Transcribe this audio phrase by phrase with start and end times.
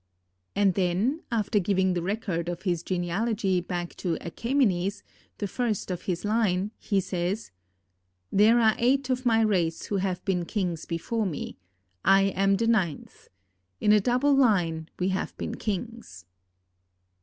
[0.55, 5.03] And then, after giving the record of his genealogy back to Achæmenes,
[5.37, 7.51] the first of his line, he says:
[8.31, 11.59] "There are eight of my race who have been kings before me;
[12.03, 13.27] I am the ninth.
[13.79, 16.25] In a double line we have been kings."